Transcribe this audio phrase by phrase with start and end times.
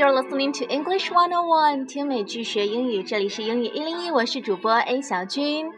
[0.00, 5.70] you're listening to English 101，听美剧学英语，这里是英语一零一，我是主播 A 小军。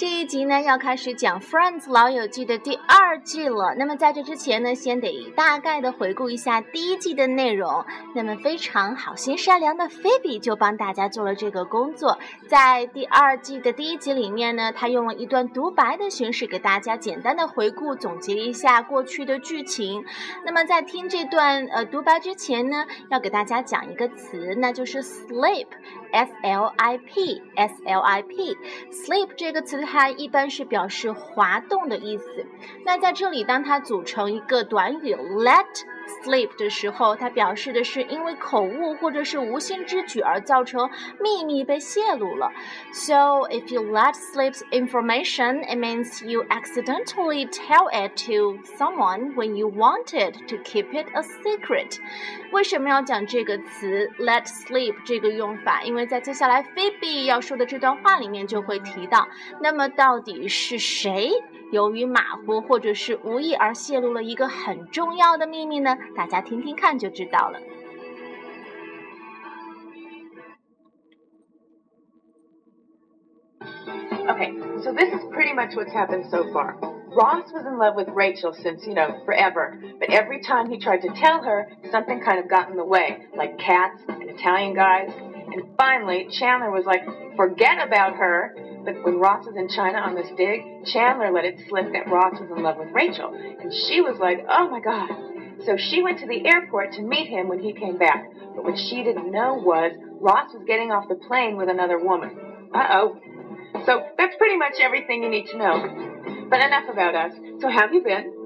[0.00, 3.74] 这一集呢要开始讲《Friends 老友记》的第二季了。
[3.76, 7.84] 那么在这之前呢，先得大概的回顾一下第一季的内容。
[8.14, 12.18] 那么非常好心善良的菲比就帮大家做了这个工作，
[12.48, 20.02] 在第二季的第一集里面呢，他用了一段独白的形式给大家简单的回顾总结一下过去的剧情。
[20.46, 32.46] 那么在听这段呃独白之前呢，要给大家讲一个词，那就是 sleep，s l i p，s l i p，sleep 这个词它一般是表示滑动的意思。
[32.84, 35.84] 那在这里，当它组成一个短语 let。
[36.22, 42.50] Sleep 的时候，它表示的是因为口误或者是无心之举而造成秘密被泄露了。
[42.92, 49.68] So if you let slip information, it means you accidentally tell it to someone when you
[49.68, 51.98] wanted to keep it a secret。
[52.52, 55.82] 为什么要讲这个词 let sleep 这个用法？
[55.82, 59.28] 因为在接下来 Phoebe 要说的这段话里面就会提到。
[59.60, 61.30] 那么到底是谁？
[61.71, 65.97] 由于马虎或者是无意而泄露了一个很重要的秘密呢？
[66.15, 67.59] 大家听听看就知道了。
[74.27, 76.75] Okay, so this is pretty much what's happened so far.
[77.15, 79.77] Ross was in love with Rachel since, you know, forever.
[79.99, 83.27] But every time he tried to tell her, something kind of got in the way,
[83.37, 85.11] like cats and Italian guys.
[85.53, 87.05] And finally, Chandler was like,
[87.37, 88.53] forget about her
[88.84, 92.34] but when Ross was in China on this dig, Chandler let it slip that Ross
[92.40, 93.32] was in love with Rachel.
[93.34, 95.10] And she was like, oh my God.
[95.64, 98.24] So she went to the airport to meet him when he came back.
[98.54, 102.36] But what she didn't know was Ross was getting off the plane with another woman.
[102.74, 103.18] Uh oh.
[103.84, 106.46] So that's pretty much everything you need to know.
[106.48, 107.32] But enough about us.
[107.60, 108.39] So how have you been?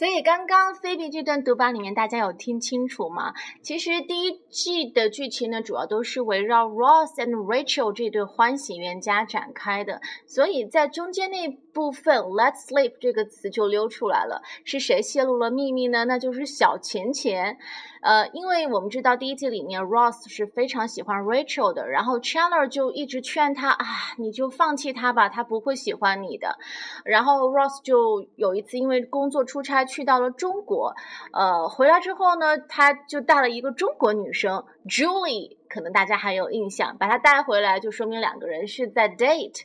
[0.00, 3.34] 所以刚刚菲比这段独白里面，大家有听清楚吗？
[3.60, 14.42] 其实第一季的剧情呢，主要都是围绕 Ross and Rachel 这对欢喜冤家展开的，所以在中间那部分 “Let's sleep” 这个词就溜出来了。
[14.64, 16.04] 是谁泄露了秘密呢？
[16.04, 17.58] 那就是小钱钱。
[18.02, 23.86] 呃，因为我们知道第一季里面 Ross 是非常喜欢 Rachel 的，然后 Chandler 就一直劝他啊，
[24.16, 26.56] 你就放弃他吧，他不会喜欢你的。
[27.04, 30.94] 然后 Ross 就有一次因为工作出差去到了中国，
[31.32, 35.59] 呃，回来之后呢，他就带了一个中国女生 Julie。
[35.69, 39.61] 可能大家还有印象，把他带回来就说明两个人是在 date，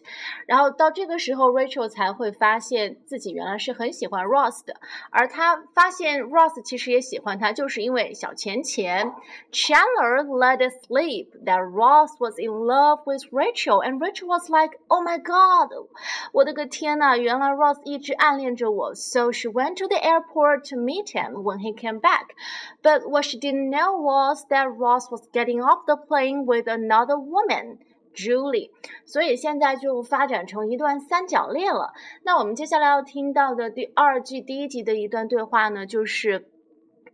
[0.47, 4.75] 然后到这个时候 Rachel 才会发现自己原来是很喜欢 Ross 的，
[5.11, 9.13] 而他发现 Ross 其实也喜欢他，就是因为小钱钱。
[9.53, 15.71] Chandler let it slip that Ross was in love with Rachel，and Rachel was like，Oh my God，
[16.33, 18.95] 我的个天呐，原来 Ross 一直暗恋着我。
[18.95, 23.71] So she went to the airport to meet him when he came back，but what she didn't
[23.71, 27.78] know was that Ross was getting off the playing with another woman,
[28.14, 28.72] Julie，
[29.06, 31.94] 所以现在就发展成一段三角恋了。
[32.24, 36.48] 那我们接下来要听到的第二季第一集的一段对话呢，就是，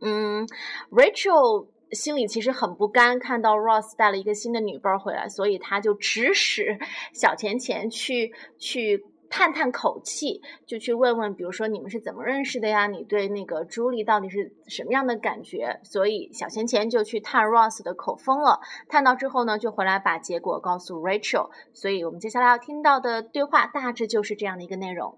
[0.02, 0.47] 嗯
[0.90, 6.78] ，Rachel 心里其实很不甘，看到 Ross 带了一个新的女伴回来，所以他就指使
[7.13, 9.06] 小钱钱去去。
[9.31, 12.86] 叹叹口气，就去问问，比如说你们是怎么认识的呀？
[12.86, 15.80] 你对那个朱莉到底是什么样的感觉？
[15.84, 18.59] 所以小钱钱就去探 Ross 的口风了。
[18.90, 21.50] 探到之后呢，就回来把结果告诉 Rachel。
[21.74, 25.18] 所以我们接下来要听到的对话大致就是这样的一个内容。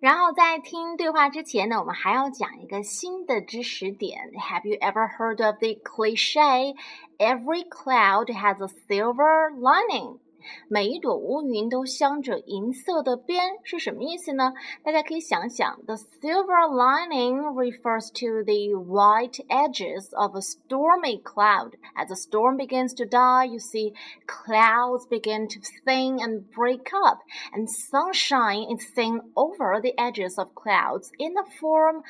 [0.00, 4.30] 然后在听对话之前呢，我们还要讲一个新的知识点。
[4.32, 6.74] Have you ever heard of the cliche
[7.18, 10.18] "Every cloud has a silver lining"？
[10.69, 14.53] 每一朵乌云都镶着银色的边，是什么意思呢？
[14.81, 21.73] 大家可以想想，the silver lining refers to the white edges of a stormy cloud.
[21.95, 23.93] As the storm begins to die, you see
[24.25, 27.19] clouds begin to thin and break up,
[27.51, 32.03] and sunshine is seen over the edges of clouds in the form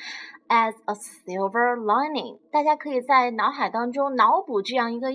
[0.48, 2.38] as a silver lining.
[2.52, 5.08] 大家可以在脑海当中脑补这样一个。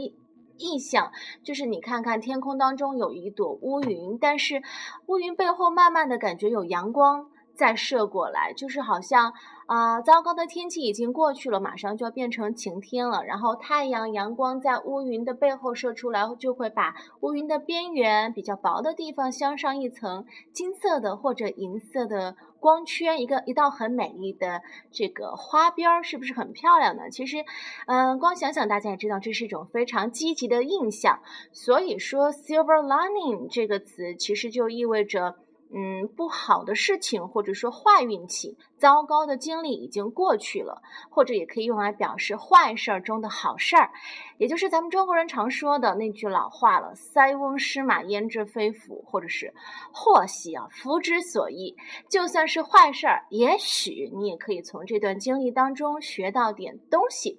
[0.59, 1.13] 印象
[1.43, 4.63] 就是你看看天空当中有一朵乌云，但是
[5.07, 9.33] 乌云背后慢慢的感觉有阳光在射过来，就是好像
[9.67, 13.25] 啊，糟糕的天气已经过去了，马上就要变成晴天了。
[13.25, 22.37] 然后太阳阳光在乌云的背后射出来，就会把乌云的边缘比较薄的地方镶上一层金色的或者银色的。
[22.61, 27.11] 光圈一个一道很美丽的这个花边儿，是不是很漂亮呢？
[27.11, 27.45] 其实，
[27.87, 31.21] 嗯，光想想大家也知道，这是一种非常积极的印象。
[31.53, 35.37] 所以说，silver lining 这个词其实就意味着，
[35.71, 40.81] 嗯，不好的事情或者说坏运气、糟糕的经历已经过去了，
[41.11, 43.91] 或者也可以用来表示坏事儿中的好事儿，
[44.39, 49.53] 也就是咱们中国人常说的那句老话了：“塞翁失马，焉知非福”，或者是
[49.93, 51.77] “祸兮啊，福之所依”。
[52.09, 57.39] 就算是坏事儿，也许你也可以从这段经历当中学到点东西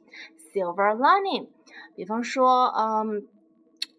[0.54, 1.48] ，silver lining。
[1.96, 3.28] 比方说，嗯。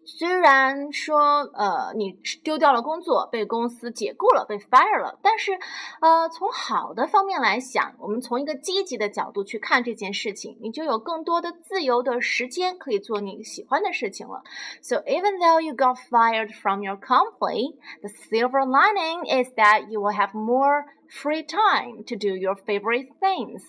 [0.08, 2.12] 虽然说，呃，你
[2.44, 5.58] 丢掉了工作，被公司解雇了，被 fire 了，但是，
[6.00, 14.44] 呃，从好的方面来想，我们从一个积极的角度去看这件事情，你就有更多的自由的时间可以做你喜欢的事情了。
[14.80, 20.14] So even though you got fired from your company, the silver lining is that you will
[20.14, 23.60] have more free time to do your favorite things.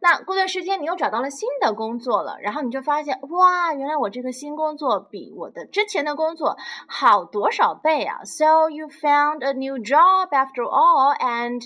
[0.00, 6.56] 那过段时间你又找到了新的工作了，然后你就发现，哇，原来我这个新工作比我的之前的工作
[6.86, 11.62] 好多少倍啊！So you found a new job after all, and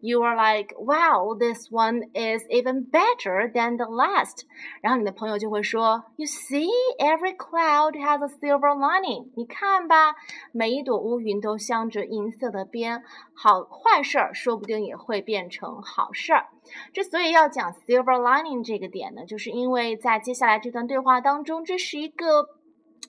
[0.00, 4.42] you are like, wow, this one is even better than the last。
[4.80, 6.68] 然后你的朋友就会说，You see,
[6.98, 9.30] every cloud has a silver lining。
[9.36, 10.14] 你看吧，
[10.52, 13.02] 每一朵乌云都镶着银色的边，
[13.34, 16.46] 好坏事儿说不定也会变成好事儿。
[16.93, 22.49] 之所以要讲 silver lining 这个点呢，就是因为在接下来这段对话当中，这是一个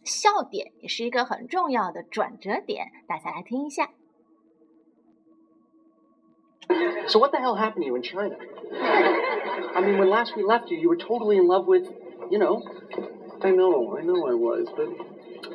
[0.05, 2.87] 笑点，也是一个很重要的转折点。
[3.07, 3.91] 大家来听一下。
[7.07, 8.37] So what the hell happened to you in China?
[9.75, 11.91] I mean, when last we left you, you were totally in love with,
[12.31, 12.63] you know.
[13.41, 14.89] I know, I know I was, but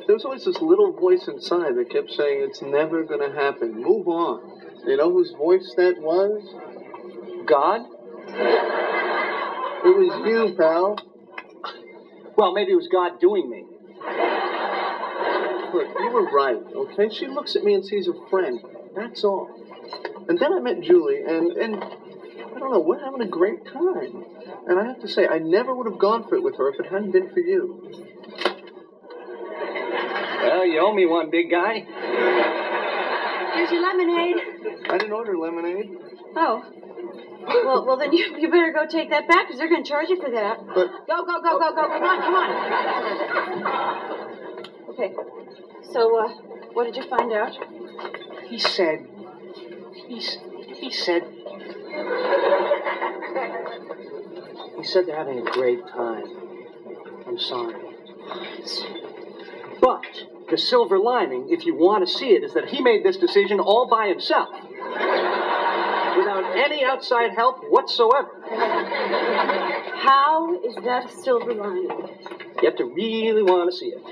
[0.06, 3.80] there was always this little voice inside that kept saying it's never going to happen.
[3.80, 4.40] Move on.
[4.86, 6.42] You know whose voice that was?
[7.49, 7.81] God?
[9.83, 10.97] It was you, pal.
[12.37, 13.65] Well, maybe it was God doing me.
[15.73, 17.09] Look, you were right, okay?
[17.09, 18.59] She looks at me and sees a friend.
[18.95, 19.49] That's all.
[20.27, 24.23] And then I met Julie, and, and I don't know, we're having a great time.
[24.67, 26.79] And I have to say, I never would have gone for it with her if
[26.79, 27.81] it hadn't been for you.
[30.41, 32.57] Well, you owe me one, big guy.
[33.59, 34.37] Here's your lemonade.
[34.89, 35.91] I didn't order lemonade.
[36.33, 36.63] Oh.
[37.45, 40.07] Well, well, then you, you better go take that back because they're going to charge
[40.07, 40.59] you for that.
[40.65, 41.87] But Go, go, go, go, go.
[41.89, 42.49] Come on, come on.
[44.91, 45.13] Okay.
[45.91, 46.29] So, uh,
[46.71, 47.51] what did you find out?
[48.47, 49.05] He said.
[50.07, 50.37] He's,
[50.77, 51.23] he said.
[54.77, 56.23] He said they're having a great time.
[57.27, 57.75] I'm sorry.
[59.81, 60.05] But
[60.50, 63.60] the silver lining, if you want to see it, is that he made this decision
[63.60, 64.48] all by himself.
[66.16, 68.30] Without any outside help whatsoever.
[69.96, 71.90] How is that a silver lining?
[72.62, 74.02] You have to really want to see it.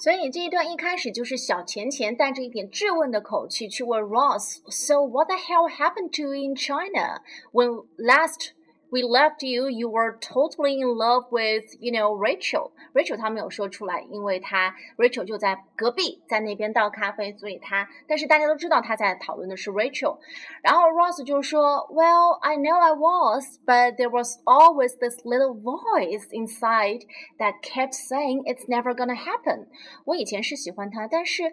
[0.00, 7.20] 所以这一段一开始就是小钱钱带着一点质问的口气去问 Ross，So what the hell happened to you in China
[7.52, 8.52] when last
[8.92, 12.72] we left you, you were totally in love with, you know, Rachel.
[12.92, 20.18] Rachel 他没有说出来，因为他 Rachel 就在隔壁，在那边倒咖啡，所以他，但是大家都知道他在讨论的是 Rachel。
[20.62, 27.02] 然后 Ross 就说，Well, I know I was, but there was always this little voice inside
[27.38, 29.68] that kept saying it's never gonna happen。
[30.04, 31.44] 我以前是喜欢他，但是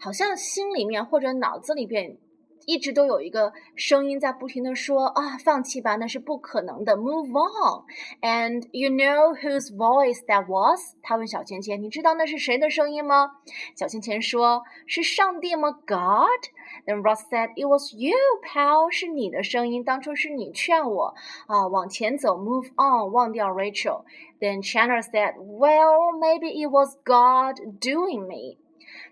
[0.00, 2.18] 好像心里面或者脑子里边。
[2.66, 10.94] 一直都有一个声音在不停的说啊，放弃吧，那是不可能的，move on。And you know whose voice that was？
[11.02, 13.30] 他问小钱钱，你知道那是谁的声音吗？
[13.74, 15.72] 小钱钱说，是上帝吗？
[15.72, 21.14] God。Then Ross said it was you, pal，是你的声音，当初是你劝我
[21.48, 28.58] 啊往前走，move on，忘掉 Rachel。Then Chandler said, well, maybe it was God doing me。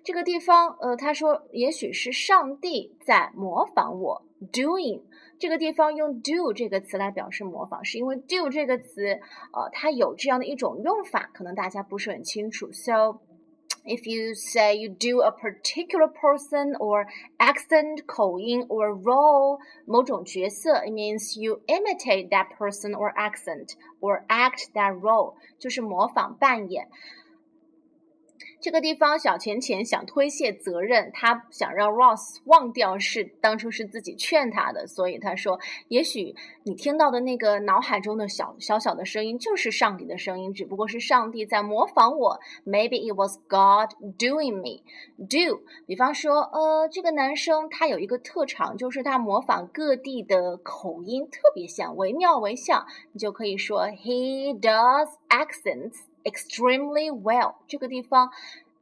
[0.03, 4.23] 这个地方，呃，他说，也许是上帝在模仿我，
[4.53, 5.03] doing
[5.39, 9.07] 这个地方用 do 这个词来表示模仿，是因为 do 这个词，
[9.53, 12.71] 呃，它有这样的一种用法，可能大家不是很清楚。
[12.73, 13.21] So
[13.85, 17.07] if you say you do a particular person or
[17.39, 24.99] accent 口音 or role 某种角色，it means you imitate that person or accent or act that
[24.99, 26.89] role，就是模仿扮演。
[28.64, 42.40] 这个地方，小钱钱想推卸责任，他想让 Ross 忘掉是当初是自己劝他的，所以他说：“也许你听到的那个脑海中的小小小的声音就是上帝的声音，只不过是上帝在模仿我。
[42.66, 44.84] Maybe it was God doing me.
[45.18, 58.31] Do，比方说，呃，这个男生他有一个特长，就是他模仿各地的口音特别像，惟妙惟肖，你就可以说 He does accents。” extremely well，这个地方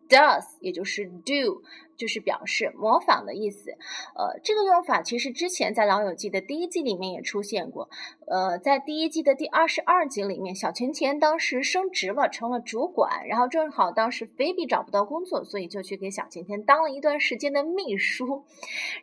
[0.08, 1.62] does，也就是 do。
[2.01, 3.69] 就是表示模仿的意思，
[4.15, 7.91] 呃，这个用法其实之前在《老友记》的第一季里面也出现过，
[8.25, 18.45] 呃，在第一季的第二十二集里面，小钱钱当时升职了，成了主管，然后正好当时菲比找不到工作，所以就去给小钱钱当了一段时间的秘书，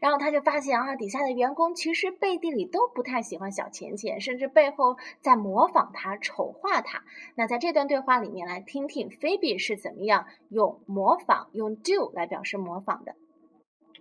[0.00, 7.04] 然后他就发现啊，底下的员工其实背地里都不太喜欢小钱钱，甚至背后在模仿他、丑化他。
[7.36, 12.87] 那在这段对话里面，来听听菲比是怎么样用模仿、用 do 来表示模仿。
[12.88, 13.12] 仿的。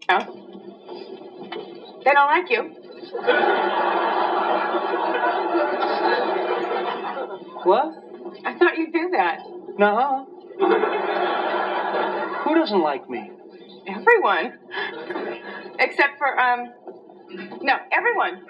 [0.07, 0.23] Oh.
[2.05, 2.63] They don't like you.
[7.65, 7.91] What?
[8.45, 9.39] I thought you'd do that.
[9.77, 10.25] No.
[12.45, 13.29] Who doesn't like me?
[13.87, 14.57] Everyone.
[15.79, 16.71] Except for, um,
[17.61, 18.41] no, everyone.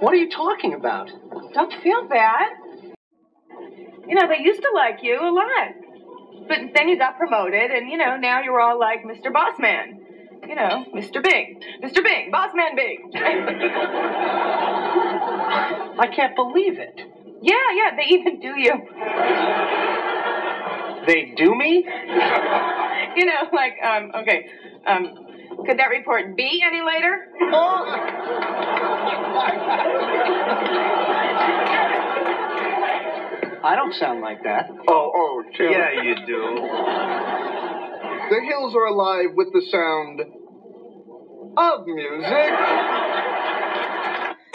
[0.00, 1.10] What are you talking about?
[1.54, 2.50] Don't feel bad.
[4.06, 5.83] You know, they used to like you a lot.
[6.46, 9.32] But then you got promoted, and you know, now you're all like Mr.
[9.32, 10.00] Boss Man.
[10.46, 11.22] You know, Mr.
[11.22, 11.62] Big.
[11.82, 12.02] Mr.
[12.02, 12.30] Big.
[12.30, 12.98] Boss Man Big.
[15.98, 17.00] I can't believe it.
[17.40, 18.72] Yeah, yeah, they even do you.
[21.06, 21.86] They do me?
[23.16, 24.50] You know, like, um, okay,
[24.88, 25.14] um,
[25.64, 27.28] could that report be any later?
[33.64, 34.66] I don't sound like that.
[34.88, 35.42] Oh, oh.
[35.58, 36.40] Yeah, you do.
[38.30, 40.20] The hills are alive with the sound
[41.56, 42.52] of music.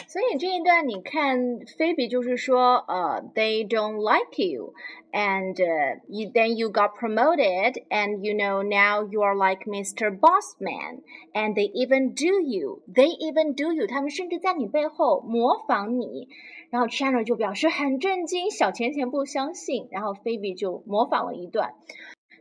[0.09, 4.75] 所以这一段你看，菲比就是说，呃、uh,，they don't like you,
[5.13, 10.17] and uh, you then you got promoted, and you know now you are like Mr.
[10.19, 11.03] Bossman,
[11.33, 16.29] and they even do you, they even do you，他们甚至在你背后模仿你。
[16.71, 21.75] 然后 Chandler 就表示很震惊，小钱钱不相信，然后菲比就模仿了一段。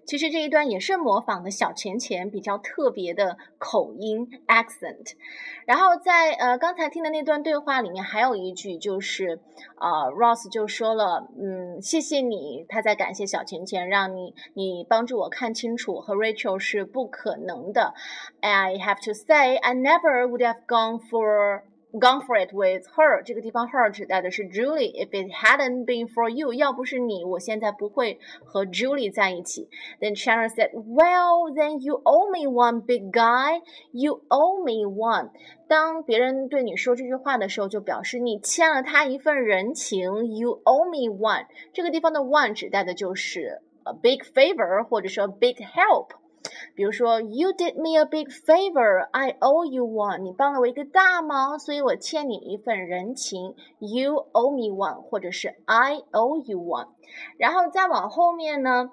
[0.08, 5.12] 其实这一段也是模仿的小钱钱比较特别的口音 accent，
[5.66, 9.38] 然后在呃刚才听的那段对话里面还有一句就是
[9.76, 17.92] 呃 Ross 就说了，嗯，谢谢你，他在感谢小钱钱，让你你帮助我看清楚和 Rachel 是不可能的。
[18.40, 21.64] I have to say I never would have gone for
[21.98, 24.92] gone for it with her，这个地方 her 指代的是 Julie。
[24.92, 29.68] If it hadn't been for you，要不是你，我现在不会和 Julie 在一起。
[30.00, 33.62] Then Chandler said, "Well, then you owe me one, big guy.
[33.92, 35.30] You owe me one."
[35.68, 40.02] 当别人对你说这句话的时候，就表示你欠了他一份人情。
[40.34, 41.46] You owe me one。
[41.72, 46.08] 这个地方的 one 指代的就是 a big favor 或者说 big help。
[46.78, 50.18] 比如说，You did me a big favor, I owe you one。
[50.18, 53.56] 你帮了我一个大忙，所以我欠你一份人情。
[53.80, 56.86] You owe me one，或者是 I owe you one。
[57.36, 58.90] 然后再往后面呢，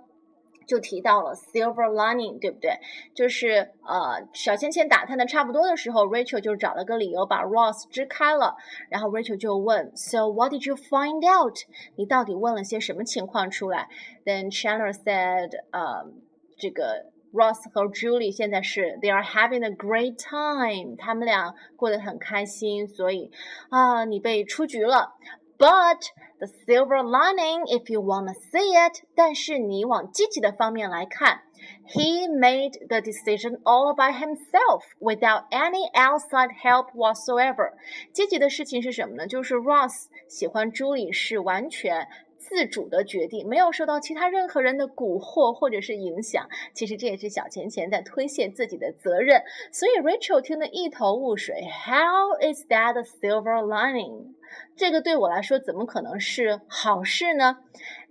[0.65, 2.71] 就提到了 silver lining，对不对？
[3.13, 8.55] 就是呃，小芊芊打探的差不多的时候，Rachel 就找了个理由把 Ross 支开了。
[8.89, 11.59] 然后 Rachel 就问，So what did you find out？
[11.97, 13.89] 你到底问了些什么情况出来
[14.25, 16.11] ？Then Chandler said，呃，
[16.57, 17.13] 这个。
[17.34, 23.30] Ross 和 Julie 现在是 they are having a great time，他们俩过得很开心，所以
[23.68, 25.14] 啊，你被出局了。
[25.56, 26.08] But
[26.38, 31.42] the silver lining, if you wanna see it，但是你往积极的方面来看，
[31.87, 37.75] he made the decision all by himself without any outside help whatsoever。
[38.12, 39.26] 积极的事情是什么呢？
[39.26, 42.08] 就是 Ross 喜欢 Julie 是完全。
[42.47, 46.47] 自主的决定，没有受到其他任何人的蛊惑或者是影响。
[46.75, 49.41] 其实这也是小钱钱在推卸自己的责任。
[49.71, 51.55] 所以 Rachel 听得一头雾水。
[51.85, 54.35] How is that silver lining？
[54.75, 57.57] 这个对我来说怎么可能是好事呢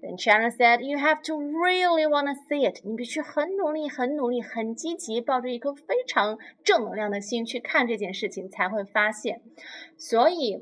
[0.02, 2.80] ？Then China said, "You have to really wanna see it。
[2.84, 9.40] 你必须很努力、很努力、很积极，抱着一颗非常正能量的心去看这件事情，才会发现。
[9.96, 10.60] 所以。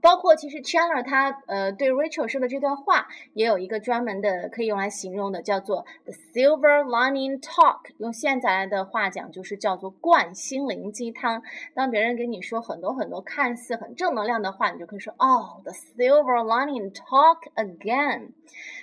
[0.00, 7.80] 包括其实 Chandler 他呃对 Rachel 说的这段话，也有一个专门的可以用来形容的，叫做 the silver lining talk。
[7.98, 11.42] 用现在的话讲，就是叫做灌心灵鸡汤。
[11.74, 18.30] 当别人给你说很多很多看似很正能量的话，你就可以说哦，the silver lining talk again。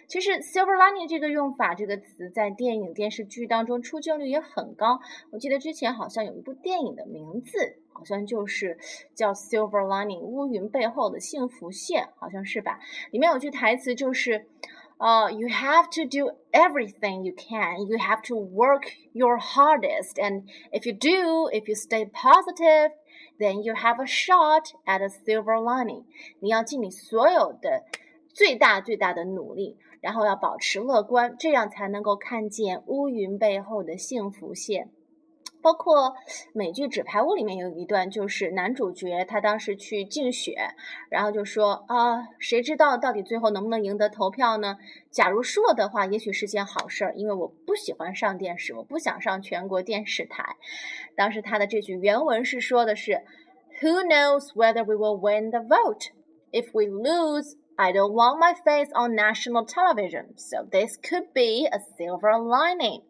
[0.07, 5.01] 其实 silver lining 这个用法，这个词在电影电视剧当中出镜率也很高。
[5.31, 7.77] 我记得之前好像有一部电影的名字。
[7.97, 8.77] 好像就是
[9.15, 12.79] 叫 Silver Lining，乌云背后的幸福线，好像是吧？
[13.09, 14.45] 里面有句台词就是，
[14.99, 17.87] 呃，You have to do everything you can.
[17.87, 22.91] You have to work your hardest, and if you do, if you stay positive,
[23.39, 26.03] then you have a shot at a silver lining.
[26.39, 27.85] 你要尽你所有的。
[28.33, 34.91] 最大最大的努力，然后要保持乐观，这样才能够看见乌云背后的幸福线。
[35.61, 36.13] 包括
[36.53, 40.75] 美剧《纸牌屋》里面有一段，就是男主角他当时去竞选，
[41.09, 44.77] 然后就说啊，谁知道到底最后能不能赢得投票呢？
[45.11, 50.55] 假如输了的话，也许是件好事儿，因为我不喜欢上电视，我不想上全国电视台。
[51.15, 53.23] 当时他的这句原文是说的是
[53.81, 56.11] ，Who knows whether we will win the vote?
[56.51, 61.67] If we lose, I don't want my face on national television, so this could be
[61.67, 63.03] a silver lining.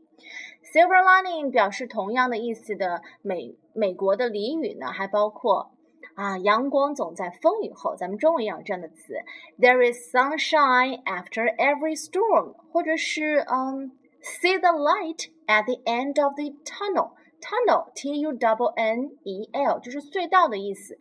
[0.74, 5.71] Silver lining 表示同样的意思的美美国的俚语呢，还包括
[6.15, 7.95] 啊，阳光总在风雨后。
[7.95, 9.13] 咱们中文也有这样的词
[9.57, 17.12] ，There is sunshine after every storm，或者是嗯，See the light at the end of the tunnel。
[17.39, 20.97] Tunnel, T-U-N-N-E-L，就是隧道的意思。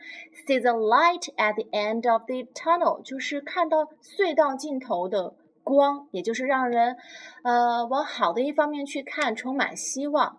[0.46, 5.35] See the light at the end of the tunnel，就是看到隧道尽头的。
[5.65, 6.96] 光，也就是让人，
[7.43, 10.38] 呃，往好的一方面去看，充满希望。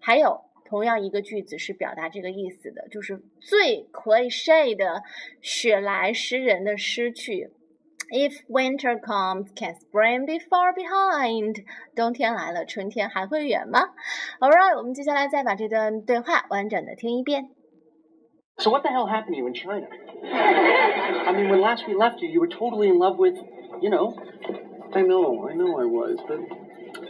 [0.00, 5.02] 还有同样一个句子是表达这个意思的，就是最 cliche 的
[5.40, 7.50] 雪莱诗人的诗句：
[8.10, 11.64] If winter comes, can spring be far behind？
[11.94, 13.80] 冬天来了，春天还会远吗？
[14.40, 17.50] All right，我们接下来再把这段对话完整的听一遍。
[18.58, 19.86] So what the hell happened to you in China?
[20.22, 23.36] I mean, when last we left you, you were totally in love with,
[23.80, 24.14] you know,
[24.95, 26.39] I know, I know I was, but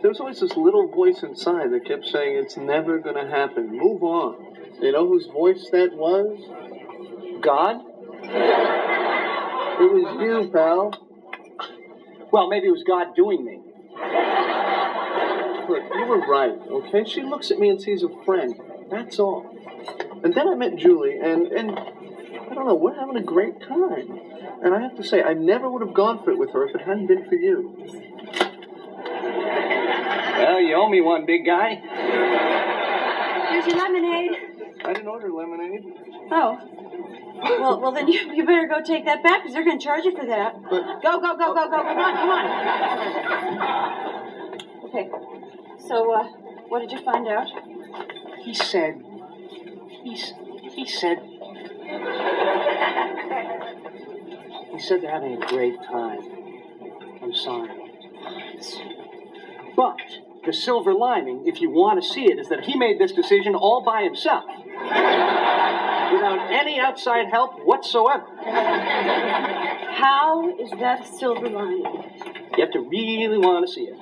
[0.01, 3.69] there was always this little voice inside that kept saying, it's never going to happen.
[3.77, 4.35] Move on.
[4.81, 6.35] You know whose voice that was?
[7.41, 7.77] God?
[9.77, 10.93] It was you, pal.
[12.31, 13.59] Well, maybe it was God doing me.
[15.69, 17.05] Look, you were right, okay?
[17.05, 18.55] She looks at me and sees a friend.
[18.89, 19.45] That's all.
[20.23, 21.79] And then I met Julie, and, and
[22.49, 24.19] I don't know, we're having a great time.
[24.61, 26.75] And I have to say, I never would have gone for it with her if
[26.75, 27.73] it hadn't been for you.
[30.37, 31.75] Well, you owe me one, big guy.
[33.49, 34.31] Here's your lemonade.
[34.83, 35.85] I didn't order lemonade.
[36.31, 36.59] Oh.
[37.37, 40.05] Well, well, then you, you better go take that back because they're going to charge
[40.05, 40.55] you for that.
[40.69, 41.83] But Go, go, go, go, go.
[41.83, 42.29] Come on, come
[43.59, 44.85] on.
[44.85, 45.09] Okay.
[45.87, 46.23] So, uh,
[46.69, 47.47] what did you find out?
[48.43, 49.03] He said.
[50.03, 50.33] He's.
[50.75, 51.19] He said.
[54.72, 56.20] He said they're having a great time.
[57.22, 57.70] I'm sorry.
[59.76, 60.00] But
[60.44, 63.54] the silver lining, if you want to see it, is that he made this decision
[63.54, 64.44] all by himself.
[66.12, 68.26] Without any outside help whatsoever.
[69.94, 71.84] How is that a silver lining?
[72.56, 73.96] You have to really want to see it.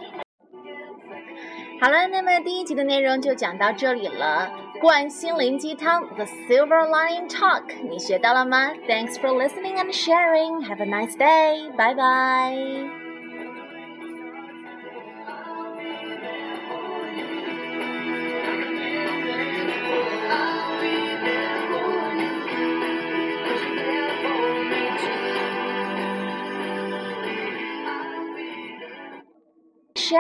[1.81, 4.51] 好了，那么第一集的内容就讲到这里了。
[4.83, 8.71] 灌心灵鸡汤，The Silver Lining Talk，你学到了吗？
[8.87, 10.63] Thanks for listening and sharing.
[10.67, 11.71] Have a nice day.
[11.77, 13.02] Bye bye.